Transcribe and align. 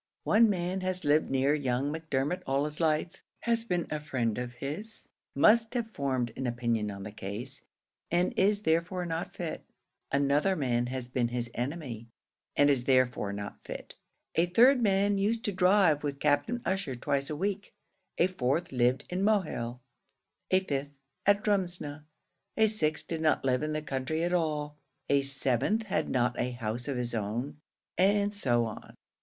One 0.23 0.49
man 0.49 0.81
has 0.81 1.05
lived 1.05 1.29
near 1.29 1.53
young 1.53 1.91
Macdermot 1.93 2.41
all 2.47 2.65
his 2.65 2.79
life, 2.79 3.21
has 3.41 3.63
been 3.63 3.85
a 3.91 3.99
friend 3.99 4.39
of 4.39 4.53
his, 4.53 5.07
must 5.35 5.75
have 5.75 5.91
formed 5.91 6.31
an 6.35 6.47
opinion 6.47 6.89
on 6.89 7.03
the 7.03 7.11
case, 7.11 7.61
and 8.09 8.33
is 8.35 8.61
therefore 8.61 9.05
not 9.05 9.35
fit: 9.35 9.63
another 10.11 10.55
man 10.55 10.87
has 10.87 11.07
been 11.07 11.27
his 11.27 11.51
enemy, 11.53 12.09
and 12.55 12.71
is 12.71 12.85
therefore 12.85 13.31
not 13.31 13.63
fit; 13.63 13.93
a 14.33 14.47
third 14.47 14.81
man 14.81 15.19
used 15.19 15.45
to 15.45 15.51
drive 15.51 16.03
with 16.03 16.17
Captain 16.19 16.63
Ussher 16.65 16.95
twice 16.95 17.29
a 17.29 17.35
week; 17.35 17.71
a 18.17 18.25
fourth 18.25 18.71
lived 18.71 19.05
in 19.07 19.21
Mohill; 19.23 19.81
a 20.49 20.61
fifth 20.61 20.95
at 21.27 21.43
Drumsna; 21.43 22.05
a 22.57 22.65
sixth 22.65 23.07
did 23.07 23.21
not 23.21 23.45
live 23.45 23.61
in 23.61 23.73
the 23.73 23.83
county 23.83 24.23
at 24.23 24.33
all; 24.33 24.79
a 25.09 25.21
seventh 25.21 25.83
had 25.83 26.09
not 26.09 26.39
a 26.39 26.49
house 26.53 26.87
of 26.87 26.97
his 26.97 27.13
own, 27.13 27.57
and 27.99 28.33
so 28.33 28.65
on. 28.65 28.95